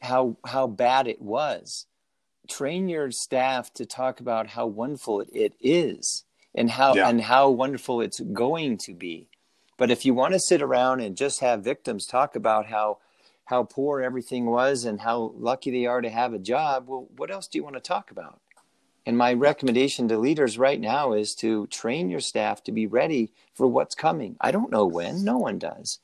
how 0.00 0.36
how 0.44 0.66
bad 0.66 1.06
it 1.06 1.20
was. 1.20 1.86
Train 2.48 2.88
your 2.88 3.10
staff 3.10 3.72
to 3.74 3.84
talk 3.84 4.20
about 4.20 4.48
how 4.48 4.66
wonderful 4.66 5.24
it, 5.32 5.54
is 5.60 6.24
and 6.54 6.70
how 6.70 6.94
Yeah. 6.94 7.08
and 7.08 7.22
how 7.22 7.50
wonderful 7.50 8.00
it's 8.00 8.20
going 8.20 8.78
to 8.78 8.94
be. 8.94 9.28
But 9.76 9.90
if 9.90 10.04
you 10.04 10.14
want 10.14 10.34
to 10.34 10.40
sit 10.40 10.62
around 10.62 11.00
and 11.00 11.16
just 11.16 11.40
have 11.40 11.62
victims 11.62 12.06
talk 12.06 12.34
about 12.34 12.66
how 12.66 12.98
how 13.44 13.64
poor 13.64 14.02
everything 14.02 14.46
was 14.46 14.84
and 14.84 15.00
how 15.00 15.32
lucky 15.36 15.70
they 15.70 15.86
are 15.86 16.00
to 16.02 16.10
have 16.10 16.34
a 16.34 16.38
job, 16.38 16.88
well, 16.88 17.08
what 17.16 17.30
else 17.30 17.46
do 17.46 17.58
you 17.58 17.64
want 17.64 17.76
to 17.76 17.80
talk 17.80 18.10
about? 18.10 18.40
And 19.06 19.16
my 19.16 19.32
recommendation 19.32 20.06
to 20.08 20.18
leaders 20.18 20.58
right 20.58 20.78
now 20.78 21.14
is 21.14 21.34
to 21.36 21.66
train 21.68 22.10
your 22.10 22.20
staff 22.20 22.62
to 22.64 22.72
be 22.72 22.86
ready 22.86 23.32
for 23.54 23.66
what's 23.66 23.94
coming. 23.94 24.36
I 24.38 24.50
don't 24.50 24.70
know 24.70 24.84
when, 24.84 25.24
no 25.24 25.38
one 25.38 25.58
does. 25.58 25.98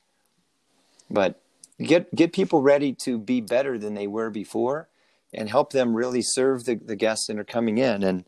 But 1.07 1.39
get 1.79 2.13
get 2.15 2.33
people 2.33 2.61
ready 2.61 2.93
to 3.03 3.17
be 3.17 3.41
better 3.41 3.77
than 3.77 3.93
they 3.93 4.07
were 4.07 4.29
before 4.29 4.87
and 5.33 5.49
help 5.49 5.71
them 5.71 5.95
really 5.95 6.21
serve 6.21 6.65
the, 6.65 6.75
the 6.75 6.95
guests 6.95 7.27
that 7.27 7.37
are 7.37 7.43
coming 7.43 7.77
in. 7.77 8.03
And 8.03 8.25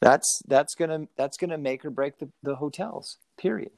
that's 0.00 0.42
that's 0.46 0.74
gonna 0.74 1.06
that's 1.16 1.36
gonna 1.36 1.58
make 1.58 1.84
or 1.84 1.90
break 1.90 2.18
the, 2.18 2.28
the 2.42 2.56
hotels, 2.56 3.18
period. 3.38 3.70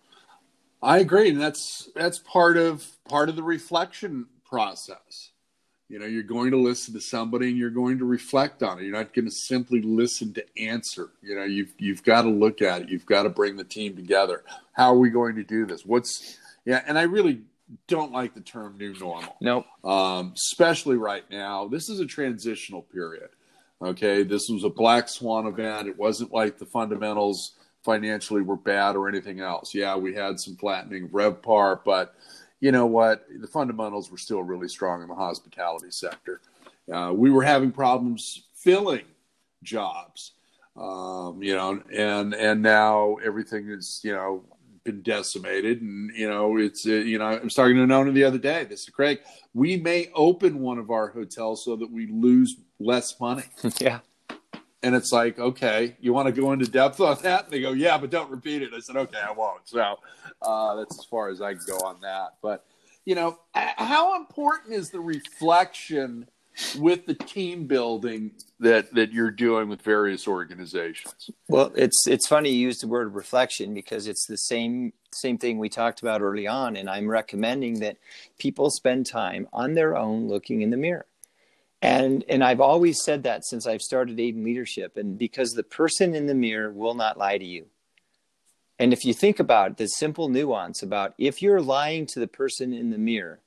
I 0.83 0.99
agree, 0.99 1.31
and 1.31 1.41
that's 1.41 1.91
that's 1.95 2.19
part 2.19 2.57
of 2.57 2.87
part 3.09 3.29
of 3.29 3.37
the 3.37 3.43
reflection 3.43 4.27
process. 4.45 5.33
You 5.89 5.99
know, 5.99 6.05
you're 6.05 6.23
going 6.23 6.51
to 6.51 6.59
listen 6.59 6.93
to 6.95 7.01
somebody 7.01 7.49
and 7.49 7.57
you're 7.57 7.71
going 7.71 7.99
to 7.99 8.05
reflect 8.05 8.63
on 8.63 8.79
it. 8.79 8.83
You're 8.83 8.93
not 8.93 9.15
going 9.15 9.25
to 9.25 9.31
simply 9.31 9.81
listen 9.81 10.35
to 10.35 10.45
answer. 10.59 11.09
You 11.23 11.35
know, 11.35 11.45
you've 11.45 11.73
you've 11.79 12.05
got 12.05 12.23
to 12.23 12.29
look 12.29 12.61
at 12.61 12.83
it. 12.83 12.89
You've 12.91 13.07
got 13.07 13.23
to 13.23 13.31
bring 13.31 13.57
the 13.57 13.65
team 13.65 13.97
together. 13.97 14.45
How 14.73 14.93
are 14.93 14.99
we 14.99 15.11
going 15.11 15.37
to 15.37 15.45
do 15.45 15.67
this? 15.67 15.87
What's 15.87 16.39
yeah, 16.65 16.83
and 16.87 16.99
I 16.99 17.03
really 17.03 17.43
don't 17.87 18.13
like 18.13 18.35
the 18.35 18.41
term 18.41 18.77
new 18.79 18.95
normal 18.99 19.37
Nope. 19.41 19.67
um, 19.85 20.33
especially 20.37 20.97
right 20.97 21.25
now. 21.31 21.69
This 21.69 21.89
is 21.89 22.01
a 22.01 22.07
transitional 22.07 22.83
period. 22.83 23.29
Okay, 23.81 24.23
this 24.25 24.49
was 24.49 24.65
a 24.65 24.71
black 24.71 25.09
swan 25.09 25.47
event. 25.47 25.87
It 25.87 25.97
wasn't 25.97 26.33
like 26.33 26.59
the 26.59 26.67
fundamentals 26.67 27.53
financially 27.85 28.43
were 28.43 28.57
bad 28.57 28.97
or 28.97 29.09
anything 29.09 29.41
else. 29.41 29.75
Yeah, 29.75 29.97
we 29.97 30.15
had 30.15 30.41
some 30.41 30.57
flattening 30.57 31.05
of 31.05 31.11
RevPAR, 31.11 31.81
but 31.85 32.15
you 32.61 32.73
know 32.73 32.87
what? 32.87 33.25
The 33.41 33.47
fundamentals 33.47 34.11
were 34.11 34.19
still 34.19 34.43
really 34.43 34.69
strong 34.69 35.03
in 35.03 35.09
the 35.09 35.15
hospitality 35.15 35.91
sector. 35.91 36.41
Uh, 36.93 37.13
we 37.15 37.31
were 37.31 37.45
having 37.45 37.71
problems 37.71 38.43
filling 38.55 39.05
jobs, 39.63 40.33
um, 40.77 41.41
you 41.43 41.55
know, 41.55 41.81
and 41.95 42.35
and 42.35 42.63
now 42.63 43.17
everything 43.25 43.69
is 43.69 44.01
you 44.03 44.13
know 44.13 44.43
been 44.89 45.03
decimated, 45.03 45.83
and 45.83 46.11
you 46.15 46.27
know 46.27 46.57
it's 46.57 46.87
uh, 46.87 46.93
you 46.93 47.19
know 47.19 47.27
I 47.27 47.39
was 47.39 47.55
talking 47.55 47.77
to 47.77 47.87
Nona 47.87 48.11
the 48.11 48.25
other 48.25 48.39
day. 48.39 48.65
This 48.65 48.85
is 48.85 48.89
Craig. 48.89 49.21
We 49.53 49.77
may 49.77 50.11
open 50.15 50.61
one 50.61 50.79
of 50.79 50.91
our 50.91 51.09
hotels 51.09 51.65
so 51.65 51.77
that 51.77 51.91
we 51.91 52.07
lose 52.07 52.57
less 52.81 53.21
money. 53.21 53.45
yeah. 53.81 54.01
And 54.83 54.95
it's 54.95 55.13
like, 55.13 55.39
okay, 55.39 55.97
you 56.01 56.13
want 56.15 56.33
to 56.33 56.41
go 56.41 56.53
into 56.53 56.65
depth 56.67 57.01
on 57.01 57.19
that? 57.23 57.45
And 57.45 57.53
they 57.53 57.61
go, 57.61 57.73
yeah, 57.73 57.99
but 57.99 58.11
don't 58.11 58.31
repeat 58.31 58.63
it. 58.63 58.71
I 58.73 58.79
said, 58.79 58.97
okay, 58.97 59.19
I 59.19 59.33
won't. 59.33 59.69
So 59.69 59.97
uh, 60.41 60.77
that's 60.77 61.01
as 61.01 61.05
far 61.05 61.31
as 61.31 61.43
I 61.43 61.55
can 61.55 61.63
go 61.67 61.79
on 61.79 62.01
that. 62.03 62.35
But, 62.41 62.65
you 63.05 63.17
know, 63.17 63.41
how 63.55 64.15
important 64.15 64.75
is 64.75 64.91
the 64.91 65.01
reflection 65.01 66.29
with 66.79 67.07
the 67.07 67.15
team 67.15 67.67
building 67.67 68.33
that, 68.61 68.95
that 68.95 69.13
you're 69.13 69.31
doing 69.31 69.69
with 69.69 69.83
various 69.83 70.27
organizations? 70.27 71.31
Well, 71.49 71.73
it's 71.77 72.07
it's 72.07 72.27
funny 72.27 72.51
you 72.51 72.67
use 72.67 72.79
the 72.79 72.89
word 72.89 73.15
reflection 73.15 73.75
because 73.75 74.07
it's 74.07 74.27
the 74.27 74.37
same 74.37 74.93
same 75.13 75.39
thing 75.39 75.59
we 75.59 75.69
talked 75.69 76.03
about 76.03 76.21
early 76.21 76.47
on, 76.47 76.77
and 76.77 76.89
I'm 76.89 77.09
recommending 77.09 77.81
that 77.81 77.97
people 78.39 78.71
spend 78.71 79.07
time 79.07 79.49
on 79.53 79.75
their 79.75 79.97
own 79.97 80.29
looking 80.29 80.63
in 80.63 80.71
the 80.71 80.77
mirror. 80.77 81.07
And 81.81 82.25
and 82.29 82.43
I've 82.43 82.61
always 82.61 83.03
said 83.03 83.23
that 83.23 83.45
since 83.45 83.67
I've 83.67 83.83
started 83.83 84.19
Aden 84.19 84.45
Leadership, 84.45 84.97
and 84.97 85.17
because 85.19 85.53
the 85.53 85.63
person 85.63 86.15
in 86.15 86.27
the 86.27 86.35
mirror 86.35 86.71
will 86.73 86.95
not 86.95 87.19
lie 87.19 87.39
to 87.39 87.45
you. 87.45 87.67
And 88.81 88.93
if 88.93 89.05
you 89.05 89.13
think 89.13 89.41
about 89.41 89.77
the 89.77 89.89
simple 89.89 90.29
nuance 90.29 90.83
about 90.83 91.15
if 91.19 91.43
you're 91.43 91.61
lying 91.61 92.07
to 92.13 92.21
the 92.21 92.29
person 92.29 92.73
in 92.73 92.91
the 92.91 92.99
mirror, 92.99 93.41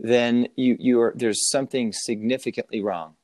then 0.00 0.48
you 0.56 0.76
you're 0.80 1.12
there's 1.14 1.48
something 1.50 1.92
significantly 1.92 2.80
wrong. 2.80 3.16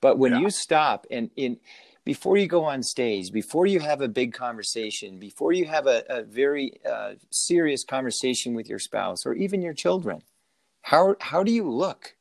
But 0.00 0.18
when 0.18 0.32
Yeah. 0.32 0.40
you 0.40 0.50
stop 0.50 1.06
and 1.10 1.30
in 1.36 1.58
before 2.04 2.36
you 2.36 2.46
go 2.46 2.64
on 2.64 2.82
stage, 2.82 3.32
before 3.32 3.66
you 3.66 3.80
have 3.80 4.00
a 4.00 4.08
big 4.08 4.32
conversation, 4.32 5.18
before 5.18 5.52
you 5.52 5.66
have 5.66 5.86
a, 5.86 6.04
a 6.08 6.22
very 6.22 6.80
uh, 6.88 7.14
serious 7.30 7.84
conversation 7.84 8.54
with 8.54 8.68
your 8.68 8.78
spouse 8.78 9.26
or 9.26 9.34
even 9.34 9.60
your 9.60 9.74
children, 9.74 10.22
how 10.82 11.16
how 11.20 11.42
do 11.42 11.52
you 11.52 11.70
look? 11.70 12.16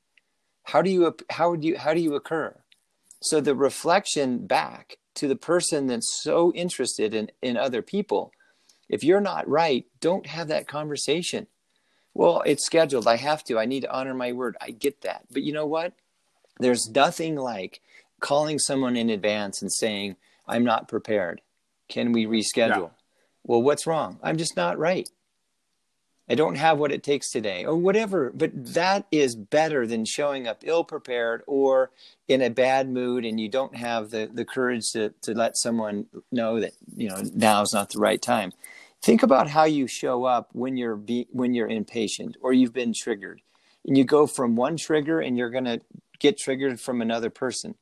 How 0.64 0.82
do 0.82 0.90
you 0.90 1.16
how 1.30 1.56
do 1.56 1.68
you 1.68 1.78
how 1.78 1.94
do 1.94 2.02
you 2.02 2.16
occur? 2.16 2.56
So 3.22 3.40
the 3.40 3.56
reflection 3.56 4.46
back 4.46 4.98
to 5.16 5.28
the 5.28 5.36
person 5.38 5.88
that's 5.88 6.22
so 6.22 6.52
interested 6.54 7.14
in 7.14 7.32
in 7.42 7.56
other 7.56 7.82
people, 7.82 8.32
if 8.90 9.04
you're 9.04 9.22
not 9.22 9.48
right, 9.48 9.86
don't 10.02 10.26
have 10.28 10.50
that 10.50 10.68
conversation. 10.68 11.48
Well, 12.16 12.42
it's 12.46 12.66
scheduled. 12.66 13.08
I 13.08 13.18
have 13.18 13.44
to. 13.44 13.60
I 13.60 13.66
need 13.66 13.82
to 13.82 13.92
honor 13.92 14.14
my 14.14 14.32
word. 14.32 14.56
I 14.62 14.72
get 14.72 15.02
that. 15.02 15.26
But 15.32 15.44
you 15.44 15.52
know 15.52 15.68
what? 15.68 15.94
There's 16.60 16.90
nothing 16.90 17.36
like 17.36 17.82
calling 18.22 18.58
someone 18.58 18.96
in 18.96 19.10
advance 19.10 19.62
and 19.62 19.72
saying, 19.72 20.16
I'm 20.48 20.64
not 20.64 20.88
prepared. 20.88 21.42
Can 21.90 22.14
we 22.14 22.26
reschedule? 22.26 22.92
Well, 23.44 23.62
what's 23.62 23.86
wrong? 23.86 24.18
I'm 24.24 24.38
just 24.38 24.56
not 24.56 24.80
right. 24.80 25.10
I 26.28 26.36
don't 26.36 26.56
have 26.56 26.80
what 26.80 26.92
it 26.92 27.04
takes 27.04 27.30
today, 27.30 27.66
or 27.66 27.76
whatever. 27.76 28.32
But 28.34 28.52
that 28.74 29.06
is 29.12 29.36
better 29.36 29.86
than 29.86 30.06
showing 30.06 30.48
up 30.48 30.62
ill 30.64 30.84
prepared 30.84 31.44
or 31.46 31.92
in 32.28 32.42
a 32.42 32.50
bad 32.50 32.90
mood 32.90 33.26
and 33.26 33.40
you 33.40 33.50
don't 33.50 33.76
have 33.76 34.10
the, 34.10 34.30
the 34.34 34.46
courage 34.46 34.92
to, 34.94 35.14
to 35.22 35.34
let 35.36 35.58
someone 35.58 36.06
know 36.32 36.62
that, 36.62 36.72
you 36.96 37.10
know, 37.10 37.22
now 37.34 37.62
is 37.62 37.74
not 37.74 37.92
the 37.92 38.00
right 38.00 38.22
time. 38.22 38.54
Think 39.02 39.24
about 39.24 39.50
how 39.50 39.66
you 39.66 39.88
show 39.88 40.24
up 40.26 40.50
when 40.54 40.78
you're 40.78 40.96
be, 40.96 41.28
when 41.32 41.54
you're 41.54 41.68
impatient 41.68 42.38
or 42.42 42.54
you've 42.54 42.74
been 42.74 42.94
triggered. 42.94 43.42
And 43.86 43.98
you 43.98 44.04
go 44.04 44.26
from 44.26 44.56
one 44.56 44.78
trigger 44.78 45.20
and 45.20 45.38
you're 45.38 45.52
going 45.52 45.66
to 45.66 45.82
get 46.20 46.38
triggered 46.38 46.80
from 46.80 47.02
another 47.02 47.30
person. 47.30 47.76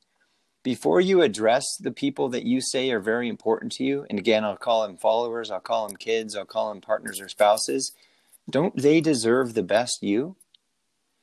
Before 0.62 1.00
you 1.00 1.22
address 1.22 1.64
the 1.78 1.90
people 1.90 2.30
that 2.30 2.44
you 2.44 2.60
say 2.60 2.90
are 2.90 3.00
very 3.00 3.28
important 3.28 3.72
to 3.72 3.84
you, 3.84 4.06
and 4.08 4.18
again, 4.18 4.44
I'll 4.44 4.56
call 4.56 4.86
them 4.86 4.96
followers, 4.96 5.50
I'll 5.50 5.60
call 5.60 5.86
them 5.86 5.96
kids, 5.96 6.36
I'll 6.36 6.46
call 6.46 6.70
them 6.70 6.80
partners 6.80 7.20
or 7.20 7.28
spouses, 7.28 7.92
don't 8.48 8.76
they 8.76 9.00
deserve 9.00 9.54
the 9.54 9.62
best 9.62 10.02
you? 10.02 10.36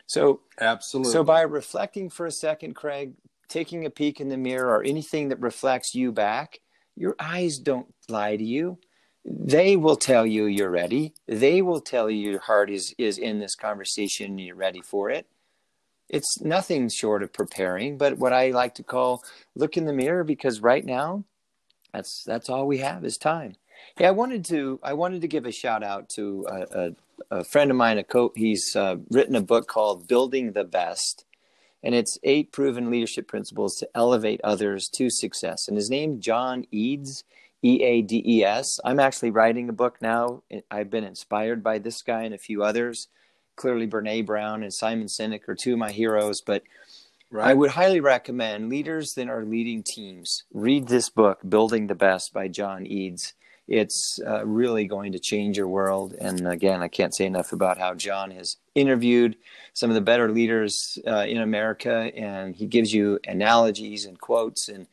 So, 0.05 0.41
Absolutely. 0.59 1.11
so 1.11 1.23
by 1.23 1.41
reflecting 1.41 2.09
for 2.09 2.25
a 2.25 2.31
second, 2.31 2.75
Craig, 2.75 3.13
taking 3.47 3.85
a 3.85 3.89
peek 3.89 4.19
in 4.19 4.29
the 4.29 4.37
mirror 4.37 4.75
or 4.75 4.83
anything 4.83 5.29
that 5.29 5.39
reflects 5.39 5.95
you 5.95 6.11
back, 6.11 6.59
your 6.95 7.15
eyes 7.19 7.57
don't 7.57 7.93
lie 8.09 8.35
to 8.35 8.43
you. 8.43 8.77
They 9.23 9.75
will 9.75 9.95
tell 9.95 10.25
you 10.25 10.45
you're 10.45 10.71
ready. 10.71 11.13
They 11.27 11.61
will 11.61 11.81
tell 11.81 12.09
you 12.09 12.31
your 12.31 12.39
heart 12.41 12.69
is 12.69 12.93
is 12.97 13.17
in 13.17 13.39
this 13.39 13.55
conversation 13.55 14.37
you're 14.37 14.55
ready 14.55 14.81
for 14.81 15.09
it. 15.09 15.27
It's 16.09 16.41
nothing 16.41 16.89
short 16.89 17.23
of 17.23 17.31
preparing, 17.31 17.97
but 17.97 18.17
what 18.17 18.33
I 18.33 18.51
like 18.51 18.75
to 18.75 18.83
call 18.83 19.23
look 19.55 19.77
in 19.77 19.85
the 19.85 19.93
mirror 19.93 20.23
because 20.23 20.59
right 20.59 20.85
now 20.85 21.23
that's 21.93 22.23
that's 22.25 22.49
all 22.49 22.67
we 22.67 22.79
have 22.79 23.05
is 23.05 23.17
time. 23.17 23.55
Hey, 23.97 24.05
I 24.05 24.11
wanted 24.11 24.45
to 24.45 24.79
I 24.83 24.93
wanted 24.93 25.21
to 25.21 25.27
give 25.27 25.45
a 25.45 25.51
shout 25.51 25.83
out 25.83 26.09
to 26.15 26.45
a, 26.49 26.79
a, 27.31 27.39
a 27.39 27.43
friend 27.43 27.71
of 27.71 27.77
mine. 27.77 27.97
A 27.97 28.03
co- 28.03 28.33
he's 28.35 28.75
uh, 28.75 28.97
written 29.09 29.35
a 29.35 29.41
book 29.41 29.67
called 29.67 30.07
Building 30.07 30.53
the 30.53 30.63
Best, 30.63 31.25
and 31.83 31.93
it's 31.93 32.17
eight 32.23 32.51
proven 32.51 32.89
leadership 32.89 33.27
principles 33.27 33.75
to 33.77 33.89
elevate 33.95 34.41
others 34.43 34.89
to 34.95 35.09
success. 35.09 35.67
And 35.67 35.77
his 35.77 35.89
name 35.89 36.21
John 36.21 36.65
Eads, 36.71 37.23
E 37.63 37.83
A 37.83 38.01
D 38.01 38.23
E 38.25 38.43
S. 38.43 38.79
I'm 38.83 38.99
actually 38.99 39.31
writing 39.31 39.69
a 39.69 39.73
book 39.73 40.01
now. 40.01 40.43
I've 40.69 40.89
been 40.89 41.03
inspired 41.03 41.63
by 41.63 41.79
this 41.79 42.01
guy 42.01 42.23
and 42.23 42.33
a 42.33 42.39
few 42.39 42.63
others. 42.63 43.07
Clearly, 43.55 43.87
Brene 43.87 44.25
Brown 44.25 44.63
and 44.63 44.73
Simon 44.73 45.07
Sinek 45.07 45.47
are 45.47 45.55
two 45.55 45.73
of 45.73 45.79
my 45.79 45.91
heroes, 45.91 46.41
but 46.41 46.63
right. 47.29 47.49
I 47.49 47.53
would 47.53 47.71
highly 47.71 47.99
recommend 47.99 48.69
leaders 48.69 49.13
that 49.13 49.29
are 49.29 49.45
leading 49.45 49.83
teams 49.83 50.43
read 50.53 50.87
this 50.87 51.09
book, 51.09 51.39
Building 51.47 51.87
the 51.87 51.95
Best 51.95 52.33
by 52.33 52.47
John 52.47 52.87
Eads. 52.87 53.33
It's 53.67 54.19
uh, 54.27 54.45
really 54.45 54.85
going 54.85 55.11
to 55.13 55.19
change 55.19 55.55
your 55.55 55.67
world. 55.67 56.13
And 56.19 56.45
again, 56.47 56.81
I 56.81 56.87
can't 56.87 57.15
say 57.15 57.25
enough 57.25 57.53
about 57.53 57.77
how 57.77 57.93
John 57.93 58.31
has 58.31 58.57
interviewed 58.75 59.37
some 59.73 59.89
of 59.89 59.93
the 59.93 60.01
better 60.01 60.29
leaders 60.29 60.97
uh, 61.07 61.25
in 61.27 61.37
America, 61.37 62.11
and 62.13 62.55
he 62.55 62.65
gives 62.65 62.93
you 62.93 63.19
analogies 63.25 64.05
and 64.05 64.19
quotes, 64.19 64.67
and 64.67 64.87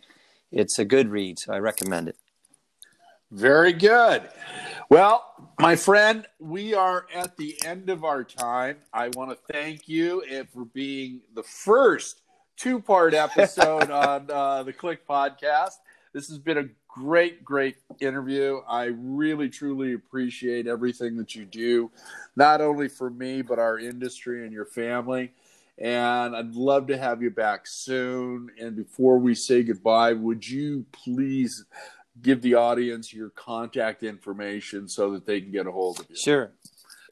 it's 0.53 0.79
a 0.79 0.85
good 0.85 1.09
read. 1.09 1.39
So 1.39 1.55
I 1.55 1.59
recommend 1.59 2.09
it. 2.09 2.17
Very 3.31 3.75
good. 3.75 4.23
Well, 4.89 5.53
my 5.61 5.77
friend, 5.77 6.27
we 6.39 6.73
are 6.73 7.07
at 7.15 7.37
the 7.37 7.59
end 7.63 7.91
of 7.91 8.03
our 8.03 8.25
time. 8.25 8.79
I 8.91 9.09
want 9.09 9.31
to 9.31 9.53
thank 9.53 9.87
you 9.87 10.23
for 10.51 10.65
being 10.65 11.21
the 11.35 11.43
first 11.43 12.23
two 12.57 12.81
part 12.81 13.13
episode 13.13 13.91
on 13.91 14.31
uh, 14.31 14.63
the 14.63 14.73
CLIC 14.73 15.07
podcast. 15.07 15.75
This 16.15 16.29
has 16.29 16.39
been 16.39 16.57
a 16.57 16.69
great, 16.89 17.45
great 17.45 17.77
interview. 18.01 18.61
I 18.67 18.85
really, 18.85 19.51
truly 19.51 19.93
appreciate 19.93 20.67
everything 20.67 21.19
that 21.19 21.35
you 21.35 21.45
do, 21.45 21.91
not 22.35 22.63
only 22.63 22.89
for 22.89 23.11
me, 23.11 23.43
but 23.43 23.59
our 23.59 23.79
industry 23.79 24.45
and 24.45 24.55
your 24.55 24.65
family. 24.65 25.33
And 25.77 26.35
I'd 26.35 26.55
love 26.55 26.87
to 26.89 26.97
have 26.97 27.23
you 27.23 27.31
back 27.31 27.67
soon. 27.67 28.51
And 28.59 28.75
before 28.75 29.19
we 29.19 29.35
say 29.35 29.63
goodbye, 29.63 30.15
would 30.15 30.49
you 30.49 30.87
please 30.93 31.67
give 32.23 32.43
the 32.43 32.55
audience 32.55 33.13
your 33.13 33.31
contact 33.31 34.03
information 34.03 34.89
so 34.89 35.13
that 35.13 35.27
they 35.27 35.41
can 35.41 35.51
get 35.51 35.67
a 35.67 35.73
hold 35.73 36.01
of 36.01 36.07
you? 36.09 36.17
Sure. 36.17 36.53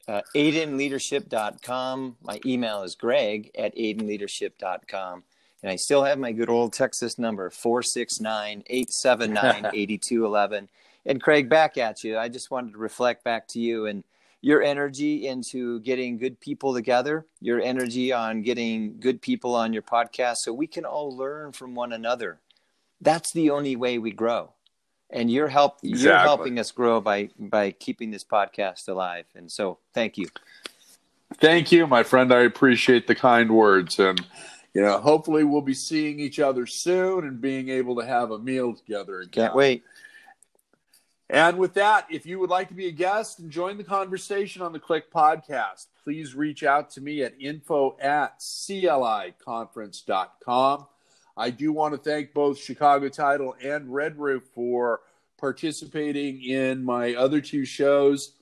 Uh, 0.07 0.21
adenleadership.com. 0.35 2.15
My 2.21 2.39
email 2.45 2.83
is 2.83 2.95
greg 2.95 3.51
at 3.57 3.75
adenleadership.com. 3.75 5.23
And 5.63 5.71
I 5.71 5.75
still 5.75 6.03
have 6.03 6.19
my 6.19 6.31
good 6.31 6.49
old 6.49 6.73
Texas 6.73 7.17
number, 7.17 7.49
469 7.49 8.63
879 8.67 9.71
8211. 9.73 10.69
And 11.09 11.23
Craig, 11.23 11.47
back 11.47 11.77
at 11.77 12.03
you. 12.03 12.17
I 12.17 12.27
just 12.27 12.51
wanted 12.51 12.73
to 12.73 12.79
reflect 12.79 13.23
back 13.23 13.47
to 13.49 13.61
you 13.61 13.85
and 13.85 14.03
your 14.41 14.61
energy 14.61 15.25
into 15.25 15.79
getting 15.79 16.17
good 16.17 16.37
people 16.41 16.73
together, 16.73 17.25
your 17.39 17.61
energy 17.61 18.11
on 18.11 18.41
getting 18.41 18.99
good 18.99 19.21
people 19.21 19.55
on 19.55 19.71
your 19.71 19.83
podcast 19.83 20.39
so 20.39 20.51
we 20.51 20.67
can 20.67 20.83
all 20.83 21.15
learn 21.15 21.53
from 21.53 21.75
one 21.75 21.93
another. 21.93 22.41
That's 22.99 23.31
the 23.31 23.49
only 23.51 23.77
way 23.77 23.97
we 23.99 24.11
grow 24.11 24.51
and 25.09 25.31
you're 25.31 25.47
help 25.47 25.79
exactly. 25.83 26.09
you're 26.09 26.19
helping 26.19 26.59
us 26.59 26.71
grow 26.71 27.01
by 27.01 27.29
by 27.39 27.71
keeping 27.71 28.11
this 28.11 28.23
podcast 28.23 28.87
alive. 28.87 29.25
And 29.35 29.51
so 29.51 29.79
thank 29.93 30.17
you. 30.17 30.27
Thank 31.35 31.71
you 31.71 31.87
my 31.87 32.03
friend. 32.03 32.33
I 32.33 32.41
appreciate 32.41 33.07
the 33.07 33.15
kind 33.15 33.51
words. 33.51 33.99
And 33.99 34.19
you 34.73 34.81
know 34.81 34.99
hopefully 34.99 35.43
we'll 35.43 35.61
be 35.61 35.73
seeing 35.73 36.19
each 36.19 36.39
other 36.39 36.65
soon 36.65 37.25
and 37.25 37.41
being 37.41 37.69
able 37.69 37.95
to 37.97 38.05
have 38.05 38.31
a 38.31 38.39
meal 38.39 38.73
together 38.73 39.21
again. 39.21 39.45
Can't 39.45 39.55
wait. 39.55 39.83
And 41.29 41.57
with 41.57 41.73
that 41.73 42.07
if 42.09 42.25
you 42.25 42.39
would 42.39 42.49
like 42.49 42.69
to 42.69 42.73
be 42.73 42.87
a 42.87 42.91
guest 42.91 43.39
and 43.39 43.51
join 43.51 43.77
the 43.77 43.83
conversation 43.83 44.61
on 44.61 44.71
the 44.71 44.79
CLIC 44.79 45.11
podcast 45.11 45.87
please 46.07 46.33
reach 46.33 46.63
out 46.63 46.89
to 46.89 47.01
me 47.01 47.21
at 47.21 47.33
info 47.37 47.97
at 47.99 48.39
cliconference.com 48.39 50.87
I 51.37 51.51
do 51.51 51.71
want 51.71 51.93
to 51.93 51.99
thank 51.99 52.33
both 52.33 52.57
Chicago 52.57 53.09
Title 53.09 53.55
and 53.63 53.93
Red 53.93 54.17
Roof 54.17 54.43
for 54.55 55.01
participating 55.37 56.41
in 56.41 56.83
my 56.83 57.13
other 57.13 57.41
two 57.41 57.63
shows, 57.63 58.33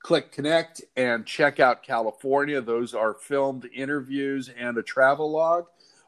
CLIC 0.00 0.32
Connect 0.32 0.82
and 0.96 1.24
Check 1.24 1.60
Out 1.60 1.84
California. 1.84 2.60
Those 2.60 2.94
are 2.94 3.14
filmed 3.14 3.68
interviews 3.72 4.50
and 4.58 4.76
a 4.76 4.82
travel 4.82 5.30
log. 5.30 5.66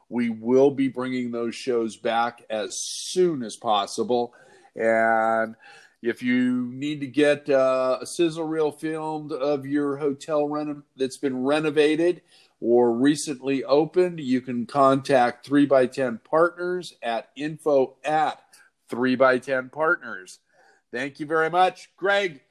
We 0.09 0.29
will 0.29 0.71
be 0.71 0.89
bringing 0.89 1.31
those 1.31 1.55
shows 1.55 1.95
back 1.95 2.43
as 2.49 2.77
soon 2.77 3.41
as 3.41 3.55
possible. 3.55 4.33
And 4.75 5.55
if 6.01 6.21
you 6.21 6.69
need 6.73 6.99
to 6.99 7.07
get 7.07 7.49
uh, 7.49 7.99
a 8.01 8.05
sizzle 8.05 8.43
reel 8.43 8.73
filmed 8.73 9.31
of 9.31 9.65
your 9.65 9.95
hotel 9.95 10.49
reno- 10.49 10.83
that's 10.97 11.17
been 11.17 11.45
renovated, 11.45 12.21
or 12.61 12.91
recently 12.91 13.63
opened, 13.63 14.19
you 14.19 14.41
can 14.41 14.65
contact 14.65 15.49
3x10 15.49 16.23
Partners 16.23 16.95
at 17.01 17.29
info 17.35 17.95
at 18.03 18.41
3x10 18.89 19.71
Partners. 19.71 20.39
Thank 20.91 21.19
you 21.19 21.25
very 21.25 21.49
much. 21.49 21.89
Greg, 21.97 22.41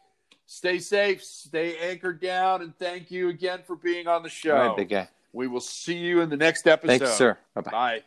stay 0.47 0.79
safe, 0.79 1.23
stay 1.23 1.79
anchored 1.79 2.21
down, 2.21 2.63
and 2.63 2.77
thank 2.79 3.11
you 3.11 3.29
again 3.29 3.61
for 3.67 3.77
being 3.77 4.07
on 4.07 4.23
the 4.23 4.29
show. 4.29 4.57
All 4.57 4.69
right, 4.69 4.77
big 4.77 4.91
guy. 4.91 5.09
We 5.33 5.49
will 5.49 5.61
see 5.61 5.97
you 5.97 6.21
in 6.21 6.29
the 6.29 6.37
next 6.37 6.67
episode. 6.67 6.99
Thanks, 6.99 7.15
sir. 7.15 7.39
Bye-bye. 7.55 7.71
Bye. 7.71 8.03